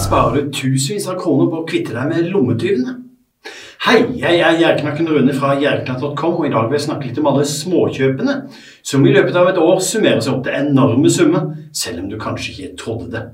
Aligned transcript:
sparer 0.00 0.42
du 0.42 0.50
tusenvis 0.54 1.08
av 1.10 1.18
kroner 1.20 1.50
på 1.50 1.60
å 1.60 1.66
kvitte 1.68 1.94
deg 1.94 2.08
med 2.10 2.30
lommetyvene. 2.32 2.96
Hei, 3.80 3.98
jeg 4.20 4.40
er 4.44 4.58
Gjerknakken 4.60 5.08
Rune 5.08 5.34
fra 5.36 5.54
gjerknatt.com, 5.56 6.34
og 6.36 6.46
i 6.46 6.52
dag 6.52 6.66
vil 6.68 6.76
jeg 6.76 6.84
snakke 6.84 7.08
litt 7.08 7.20
om 7.20 7.30
alle 7.30 7.46
småkjøpene, 7.48 8.34
som 8.84 9.06
i 9.06 9.14
løpet 9.14 9.38
av 9.40 9.48
et 9.50 9.60
år 9.60 9.80
summerer 9.84 10.20
seg 10.24 10.34
opp 10.34 10.42
til 10.46 10.58
enorme 10.58 11.12
summer, 11.12 11.46
selv 11.72 12.04
om 12.04 12.10
du 12.12 12.18
kanskje 12.20 12.52
ikke 12.52 12.76
trodde 12.82 13.08
det. 13.14 13.24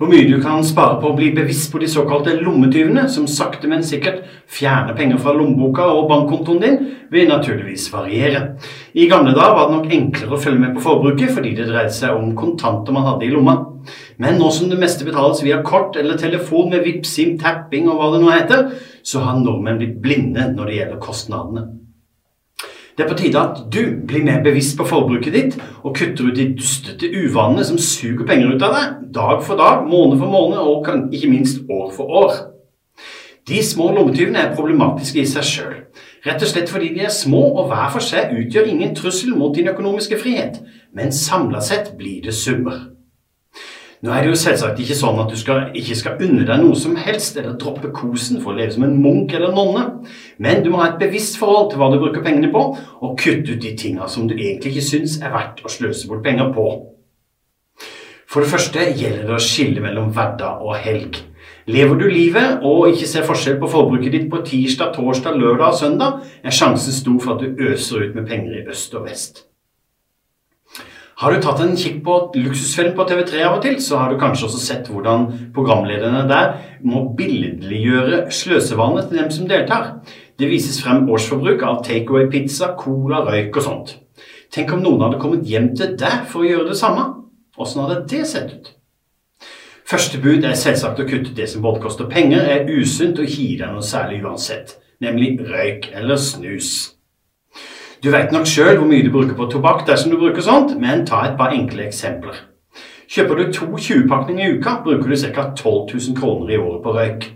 Hvor 0.00 0.08
mye 0.08 0.24
du 0.24 0.38
kan 0.40 0.62
spare 0.64 0.94
på 0.96 1.10
å 1.10 1.16
bli 1.18 1.26
bevisst 1.36 1.68
på 1.68 1.78
de 1.82 1.88
såkalte 1.92 2.32
lommetyvene, 2.38 3.02
som 3.12 3.26
sakte, 3.28 3.68
men 3.68 3.82
sikkert 3.84 4.22
fjerner 4.48 4.96
penger 4.96 5.18
fra 5.20 5.34
lommeboka 5.36 5.84
og 5.92 6.06
bankkontoen 6.08 6.62
din, 6.62 6.78
vil 7.12 7.28
naturligvis 7.28 7.90
variere. 7.92 8.40
I 8.96 9.10
gamle 9.10 9.34
dager 9.36 9.58
var 9.58 9.68
det 9.68 9.74
nok 9.74 9.92
enklere 9.98 10.38
å 10.38 10.40
følge 10.40 10.62
med 10.62 10.72
på 10.78 10.86
forbruket, 10.86 11.34
fordi 11.36 11.52
det 11.58 11.68
dreide 11.68 11.92
seg 11.92 12.16
om 12.16 12.32
kontanter 12.38 12.96
man 12.96 13.10
hadde 13.10 13.28
i 13.28 13.30
lomma. 13.34 13.58
Men 14.16 14.40
nå 14.40 14.48
som 14.56 14.72
det 14.72 14.80
meste 14.80 15.04
betales 15.04 15.44
via 15.44 15.60
kort 15.68 16.00
eller 16.00 16.16
telefon 16.16 16.72
med 16.72 16.88
vipsim, 16.88 17.36
tapping 17.36 17.92
og 17.92 18.00
hva 18.00 18.08
det 18.14 18.24
nå 18.24 18.32
heter, 18.32 18.66
så 19.04 19.20
har 19.26 19.36
nordmenn 19.36 19.84
blitt 19.84 20.00
blinde 20.00 20.48
når 20.54 20.64
det 20.64 20.80
gjelder 20.80 21.04
kostnadene. 21.04 21.68
Det 23.00 23.06
er 23.06 23.12
på 23.14 23.16
tide 23.16 23.40
at 23.40 23.60
du 23.72 23.78
blir 24.04 24.24
mer 24.26 24.42
bevisst 24.44 24.74
på 24.76 24.84
forbruket 24.84 25.32
ditt 25.32 25.54
og 25.80 25.94
kutter 25.96 26.26
ut 26.28 26.36
de 26.36 26.50
dustete 26.52 27.08
uvanene 27.08 27.64
som 27.64 27.78
suger 27.80 28.26
penger 28.28 28.50
ut 28.52 28.64
av 28.66 28.74
deg, 28.76 28.98
dag 29.14 29.40
for 29.46 29.56
dag, 29.56 29.86
måned 29.88 30.20
for 30.20 30.28
måned 30.28 30.60
og 30.60 30.90
ikke 31.08 31.30
minst 31.32 31.62
år 31.72 31.88
for 31.96 32.12
år. 32.20 32.36
De 33.48 33.62
små 33.64 33.88
lommetyvene 33.96 34.42
er 34.42 34.52
problematiske 34.52 35.22
i 35.22 35.30
seg 35.32 35.48
sjøl. 35.48 35.72
Rett 36.26 36.44
og 36.44 36.52
slett 36.52 36.68
fordi 36.68 36.92
de 36.98 37.06
er 37.08 37.16
små 37.22 37.40
og 37.54 37.72
hver 37.72 37.88
for 37.96 38.04
seg 38.04 38.36
utgjør 38.36 38.68
ingen 38.68 38.92
trussel 38.92 39.32
mot 39.32 39.56
din 39.56 39.72
økonomiske 39.72 40.20
frihet, 40.20 40.60
men 40.92 41.08
samla 41.08 41.64
sett 41.64 41.94
blir 41.96 42.20
det 42.28 42.36
summer. 42.36 42.90
Nå 44.00 44.12
er 44.16 44.24
det 44.24 44.30
jo 44.30 44.36
selvsagt 44.40 44.78
ikke 44.80 44.94
sånn 44.96 45.18
at 45.20 45.28
du 45.28 45.36
skal, 45.36 45.66
ikke 45.76 45.96
skal 45.98 46.22
unne 46.24 46.46
deg 46.48 46.62
noe 46.62 46.76
som 46.78 46.94
helst, 46.96 47.36
eller 47.36 47.58
droppe 47.60 47.90
kosen 47.92 48.38
for 48.40 48.54
å 48.54 48.56
leve 48.56 48.72
som 48.72 48.86
en 48.86 48.94
munk 48.96 49.34
eller 49.36 49.52
nonne, 49.52 49.82
men 50.40 50.62
du 50.64 50.70
må 50.72 50.80
ha 50.80 50.86
et 50.88 51.02
bevisst 51.02 51.36
forhold 51.36 51.68
til 51.68 51.82
hva 51.82 51.90
du 51.92 51.98
bruker 52.00 52.24
pengene 52.24 52.48
på, 52.54 52.62
og 53.04 53.18
kutte 53.20 53.52
ut 53.52 53.60
de 53.60 53.74
tinga 53.76 54.08
som 54.08 54.24
du 54.24 54.32
egentlig 54.38 54.72
ikke 54.72 54.86
syns 54.86 55.18
er 55.20 55.34
verdt 55.34 55.60
å 55.60 55.72
sløse 55.72 56.08
bort 56.08 56.24
penger 56.24 56.48
på. 56.56 56.64
For 58.30 58.40
det 58.40 58.52
første 58.54 58.86
gjelder 58.88 59.28
det 59.28 59.36
å 59.36 59.42
skille 59.42 59.84
mellom 59.84 60.14
hverdag 60.16 60.64
og 60.64 60.80
helg. 60.80 61.20
Lever 61.68 62.00
du 62.00 62.06
livet 62.08 62.64
og 62.64 62.88
ikke 62.94 63.10
ser 63.10 63.28
forskjell 63.28 63.60
på 63.60 63.68
forbruket 63.68 64.16
ditt 64.16 64.30
på 64.32 64.40
tirsdag, 64.46 64.94
torsdag, 64.96 65.36
lørdag 65.36 65.74
og 65.74 65.78
søndag, 65.82 66.24
er 66.40 66.56
sjansen 66.56 66.96
stor 66.96 67.20
for 67.20 67.36
at 67.36 67.44
du 67.44 67.64
øser 67.68 68.06
ut 68.06 68.16
med 68.16 68.30
penger 68.32 68.62
i 68.62 68.66
øst 68.72 68.96
og 68.96 69.10
vest. 69.10 69.44
Har 71.20 71.34
du 71.34 71.42
tatt 71.44 71.58
en 71.60 71.74
kikk 71.76 71.98
på 72.04 72.14
Luksusfellen 72.32 72.94
på 72.96 73.04
TV3 73.04 73.42
av 73.44 73.58
og 73.58 73.64
til, 73.66 73.74
så 73.84 73.98
har 74.00 74.08
du 74.08 74.16
kanskje 74.16 74.46
også 74.46 74.60
sett 74.62 74.86
hvordan 74.88 75.26
programlederne 75.52 76.22
der 76.30 76.54
må 76.80 77.02
billedliggjøre 77.18 78.22
sløsevanene 78.32 79.02
til 79.04 79.20
dem 79.20 79.28
som 79.34 79.50
deltar. 79.50 79.90
Det 80.40 80.48
vises 80.48 80.78
frem 80.80 81.04
årsforbruk 81.12 81.60
av 81.68 81.82
takeaway-pizza, 81.84 82.70
cola, 82.80 83.20
røyk 83.26 83.58
og 83.60 83.66
sånt. 83.66 83.92
Tenk 84.48 84.72
om 84.72 84.80
noen 84.80 85.04
hadde 85.04 85.18
kommet 85.20 85.44
hjem 85.44 85.74
til 85.76 85.92
deg 86.00 86.24
for 86.30 86.40
å 86.40 86.48
gjøre 86.48 86.70
det 86.70 86.78
samme. 86.80 87.04
Åssen 87.60 87.82
hadde 87.84 87.98
det 88.08 88.22
sett 88.30 88.54
ut? 88.54 88.70
Første 89.90 90.22
bud 90.24 90.46
er 90.48 90.56
selvsagt 90.56 91.02
å 91.04 91.08
kutte 91.10 91.34
det 91.36 91.50
som 91.52 91.60
både 91.66 91.82
koster 91.84 92.08
penger, 92.08 92.48
er 92.48 92.72
usunt 92.72 93.20
og 93.20 93.28
gir 93.28 93.60
deg 93.60 93.74
noe 93.74 93.84
særlig 93.84 94.22
uansett, 94.24 94.78
nemlig 95.04 95.34
røyk 95.44 95.90
eller 96.00 96.16
snus. 96.16 96.94
Du 98.00 98.08
vet 98.08 98.30
nok 98.32 98.46
sjøl 98.48 98.78
hvor 98.78 98.86
mye 98.88 99.04
du 99.04 99.10
bruker 99.12 99.36
på 99.36 99.44
tobakk 99.52 99.82
dersom 99.84 100.14
du 100.14 100.16
bruker 100.16 100.40
sånt, 100.40 100.70
men 100.80 101.02
ta 101.08 101.18
et 101.26 101.34
par 101.36 101.52
enkle 101.52 101.84
eksempler. 101.84 102.38
Kjøper 103.12 103.36
du 103.36 103.50
to 103.52 103.66
20-pakninger 103.74 104.46
i 104.46 104.54
uka, 104.56 104.78
bruker 104.86 105.12
du 105.12 105.16
ca. 105.20 105.44
12 105.52 105.92
000 105.92 106.16
kroner 106.16 106.54
i 106.54 106.56
året 106.56 106.80
på 106.80 106.94
røyk. 106.96 107.26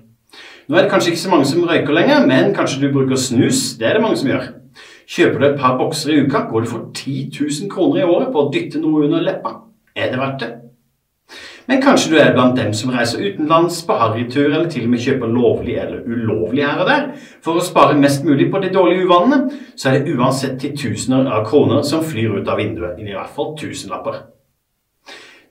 Nå 0.64 0.78
er 0.78 0.86
det 0.86 0.92
kanskje 0.94 1.12
ikke 1.12 1.20
så 1.20 1.34
mange 1.34 1.50
som 1.50 1.66
røyker 1.68 1.92
lenger, 1.92 2.24
men 2.30 2.54
kanskje 2.56 2.80
du 2.80 2.88
bruker 2.94 3.20
snus. 3.20 3.74
Det 3.76 3.90
er 3.90 3.98
det 3.98 4.04
mange 4.06 4.16
som 4.16 4.32
gjør. 4.32 4.48
Kjøper 5.04 5.42
du 5.42 5.46
et 5.50 5.60
par 5.60 5.76
bokser 5.76 6.14
i 6.14 6.20
uka, 6.24 6.46
går 6.48 6.64
du 6.64 6.72
for 6.72 6.88
10 6.94 7.28
000 7.36 7.72
kroner 7.74 8.00
i 8.00 8.08
året 8.08 8.32
på 8.32 8.46
å 8.46 8.50
dytte 8.54 8.80
noe 8.80 9.04
under 9.04 9.20
leppa. 9.20 9.58
Er 9.92 10.14
det 10.14 10.22
verdt 10.22 10.46
det? 10.46 10.52
Men 11.66 11.80
kanskje 11.80 12.10
du 12.12 12.18
er 12.20 12.34
blant 12.36 12.58
dem 12.58 12.74
som 12.76 12.92
reiser 12.92 13.22
utenlands 13.24 13.78
på 13.88 13.96
harrytur, 13.96 14.50
eller 14.50 14.68
til 14.68 14.84
og 14.84 14.92
med 14.92 15.00
kjøper 15.00 15.30
lovlig 15.32 15.78
eller 15.80 16.04
ulovlig 16.04 16.66
her 16.66 16.82
og 16.82 16.90
der. 16.90 17.06
For 17.44 17.56
å 17.56 17.64
spare 17.64 17.96
mest 17.96 18.26
mulig 18.26 18.50
på 18.52 18.60
de 18.60 18.68
dårlige 18.74 19.06
uvanene, 19.08 19.48
så 19.72 19.88
er 19.88 19.98
det 19.98 20.12
uansett 20.12 20.58
titusener 20.60 21.30
av 21.32 21.46
kroner 21.48 21.80
som 21.88 22.04
flyr 22.04 22.36
ut 22.36 22.50
av 22.52 22.60
vinduet. 22.60 23.00
I 23.00 23.16
hvert 23.16 23.32
fall 23.32 23.54
tusenlapper. 23.56 24.20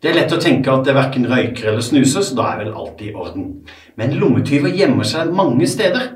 Det 0.03 0.11
er 0.11 0.19
lett 0.19 0.35
å 0.35 0.41
tenke 0.43 0.69
at 0.69 0.83
det 0.85 0.91
er 0.91 0.99
verken 0.99 1.25
røyker 1.31 1.71
eller 1.71 1.81
snuser, 1.81 2.21
så 2.21 2.37
da 2.37 2.51
er 2.51 2.61
vel 2.65 2.73
alt 2.75 3.01
i 3.01 3.13
orden. 3.15 3.49
Men 3.97 4.17
lommetyver 4.19 4.75
gjemmer 4.75 5.07
seg 5.07 5.33
mange 5.33 5.65
steder. 5.71 6.11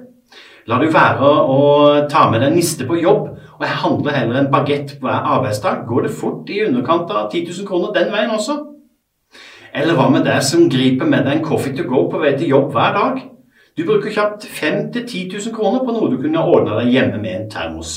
La 0.68 0.78
du 0.82 0.90
være 0.92 1.28
å 1.48 1.60
ta 2.12 2.26
med 2.30 2.44
deg 2.44 2.54
niste 2.54 2.86
på 2.86 3.00
jobb, 3.00 3.30
og 3.58 3.64
jeg 3.64 3.82
handler 3.82 4.18
heller 4.20 4.42
en 4.42 4.50
bagett 4.54 4.98
hver 5.02 5.32
arbeidsdag, 5.38 5.86
går 5.88 6.06
det 6.06 6.18
fort 6.20 6.52
i 6.52 6.66
underkant 6.68 7.10
av 7.10 7.32
10 7.32 7.48
000 7.48 7.70
kroner 7.70 7.96
den 7.96 8.12
veien 8.14 8.36
også. 8.36 8.60
Eller 9.78 9.94
hva 9.94 10.08
med 10.10 10.26
deg 10.26 10.42
som 10.42 10.66
griper 10.74 11.06
med 11.06 11.28
deg 11.28 11.38
en 11.38 11.44
coffee 11.46 11.76
to 11.78 11.84
go 11.86 12.08
på 12.10 12.18
vei 12.24 12.32
til 12.38 12.50
jobb 12.50 12.72
hver 12.74 12.96
dag? 12.96 13.20
Du 13.78 13.84
bruker 13.86 14.10
kjapt 14.10 14.48
5 14.50 14.88
000-10 14.96 15.36
000 15.36 15.54
kroner 15.54 15.84
på 15.86 15.94
noe 15.94 16.10
du 16.10 16.16
kunne 16.18 16.42
ordna 16.42 16.80
deg 16.80 16.96
hjemme 16.96 17.20
med 17.22 17.36
en 17.36 17.50
termos. 17.52 17.92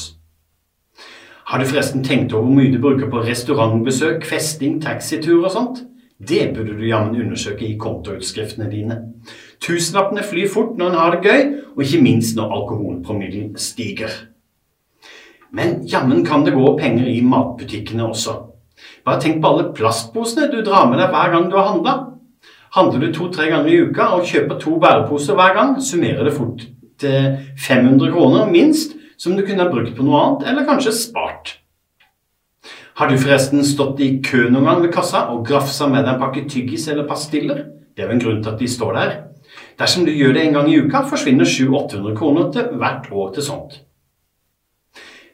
Har 1.49 1.59
du 1.59 1.65
forresten 1.71 2.05
tenkt 2.05 2.35
over 2.35 2.51
hvor 2.51 2.59
mye 2.59 2.73
du 2.75 2.77
bruker 2.83 3.09
på 3.11 3.23
restaurantbesøk, 3.25 4.27
festing, 4.29 4.77
taxitur 4.83 5.41
og 5.41 5.55
sånt? 5.55 5.81
Det 6.21 6.51
burde 6.53 6.77
du 6.77 6.85
jammen 6.85 7.17
undersøke 7.17 7.65
i 7.65 7.79
kontoutskriftene 7.81 8.69
dine. 8.71 8.99
Tusenlappene 9.65 10.23
flyr 10.23 10.53
fort 10.53 10.77
når 10.77 10.93
en 10.93 11.01
har 11.01 11.17
det 11.17 11.25
gøy, 11.25 11.49
og 11.73 11.83
ikke 11.87 12.03
minst 12.05 12.37
når 12.37 12.53
alkoholpromillen 12.59 13.57
stiger. 13.57 14.13
Men 15.57 15.81
jammen 15.89 16.27
kan 16.29 16.45
det 16.45 16.55
gå 16.55 16.77
penger 16.79 17.09
i 17.09 17.23
matbutikkene 17.25 18.05
også. 18.05 18.37
Bare 19.05 19.21
tenk 19.23 19.41
på 19.43 19.51
alle 19.51 19.71
plastposene 19.77 20.51
du 20.53 20.61
drar 20.67 20.89
med 20.91 21.01
deg 21.01 21.13
hver 21.13 21.35
gang 21.35 21.49
du 21.51 21.57
har 21.59 21.71
handla. 21.73 21.95
Handler 22.77 23.07
du 23.07 23.13
to-tre 23.15 23.49
ganger 23.51 23.71
i 23.71 23.81
uka 23.89 24.13
og 24.15 24.29
kjøper 24.31 24.61
to 24.61 24.77
bæreposer 24.83 25.39
hver 25.39 25.57
gang, 25.57 25.73
summerer 25.83 26.27
det 26.27 26.37
fort 26.37 26.67
til 27.01 27.39
500 27.59 28.13
kroner 28.13 28.51
minst, 28.51 28.95
som 29.19 29.35
du 29.37 29.43
kunne 29.47 29.65
ha 29.65 29.73
brukt 29.73 29.97
på 29.97 30.05
noe 30.07 30.21
annet, 30.21 30.47
eller 30.53 30.69
kanskje 30.69 30.95
spart. 30.95 31.57
Har 33.01 33.09
du 33.09 33.17
forresten 33.17 33.65
stått 33.65 34.01
i 34.05 34.13
kø 34.25 34.47
noen 34.51 34.69
gang 34.69 34.83
ved 34.85 34.93
kassa 34.93 35.25
og 35.33 35.47
grafsa 35.49 35.89
med 35.89 36.05
deg 36.05 36.15
en 36.15 36.23
pakke 36.23 36.45
tyggis 36.53 36.87
eller 36.93 37.09
pastiller? 37.09 37.65
Det 37.97 38.05
er 38.05 38.11
jo 38.11 38.17
en 38.19 38.23
grunn 38.23 38.43
til 38.45 38.53
at 38.53 38.61
de 38.61 38.69
står 38.69 38.97
der. 38.99 39.15
Dersom 39.81 40.05
du 40.05 40.13
gjør 40.13 40.37
det 40.37 40.43
en 40.45 40.59
gang 40.59 40.69
i 40.69 40.79
uka, 40.85 41.07
forsvinner 41.09 41.49
700-800 41.49 42.19
kroner 42.19 42.51
til 42.53 42.75
hvert 42.77 43.09
år 43.11 43.33
til 43.35 43.47
sånt. 43.47 43.79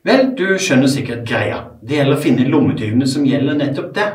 Vel, 0.07 0.29
du 0.39 0.55
skjønner 0.63 0.91
sikkert 0.91 1.25
greia. 1.27 1.65
Det 1.83 1.97
gjelder 1.99 2.15
å 2.15 2.23
finne 2.23 2.47
lommetyvene 2.47 3.09
som 3.11 3.27
gjelder 3.27 3.59
nettopp 3.59 3.91
det. 3.97 4.07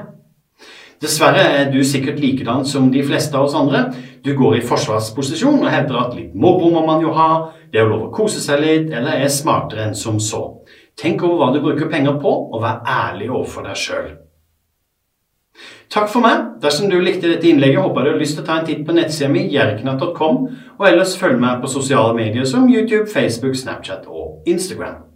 Dessverre 1.01 1.41
er 1.57 1.71
du 1.73 1.81
sikkert 1.83 2.21
likedan 2.21 2.63
som 2.69 2.91
de 2.93 3.01
fleste 3.03 3.35
av 3.35 3.49
oss 3.49 3.57
andre. 3.57 3.87
Du 4.23 4.31
går 4.37 4.59
i 4.59 4.63
forsvarsposisjon 4.63 5.65
og 5.65 5.71
hevder 5.73 5.97
at 5.99 6.15
litt 6.15 6.37
moro 6.37 6.69
må 6.71 6.85
man 6.85 7.03
jo 7.03 7.11
ha, 7.17 7.49
det 7.73 7.81
er 7.81 7.87
jo 7.87 7.95
lov 7.95 8.05
å 8.05 8.13
kose 8.13 8.39
seg 8.39 8.61
litt, 8.61 8.87
eller 8.93 9.19
er 9.19 9.33
smartere 9.33 9.89
enn 9.89 9.97
som 9.97 10.21
så. 10.21 10.43
Tenk 11.01 11.25
over 11.25 11.41
hva 11.41 11.51
du 11.55 11.59
bruker 11.65 11.89
penger 11.91 12.21
på, 12.21 12.35
og 12.53 12.63
vær 12.63 12.85
ærlig 12.87 13.31
overfor 13.31 13.67
deg 13.67 13.83
sjøl. 13.83 14.09
Takk 15.91 16.07
for 16.07 16.23
meg. 16.23 16.53
Dersom 16.63 16.87
du 16.87 17.01
likte 17.01 17.27
dette 17.27 17.49
innlegget, 17.49 17.81
håper 17.83 18.05
jeg 18.05 18.13
du 18.13 18.15
har 18.15 18.21
lyst 18.23 18.37
til 18.37 18.45
å 18.45 18.47
ta 18.47 18.61
en 18.61 18.67
titt 18.69 18.85
på 18.87 18.95
nettsida 18.95 19.31
mi, 19.33 19.47
jerknatt.com, 19.51 20.43
og 20.77 20.87
ellers 20.87 21.17
følg 21.19 21.41
meg 21.41 21.59
på 21.59 21.75
sosiale 21.79 22.15
medier 22.15 22.47
som 22.47 22.69
YouTube, 22.71 23.09
Facebook, 23.11 23.57
Snapchat 23.59 24.05
og 24.07 24.45
Instagram. 24.47 25.10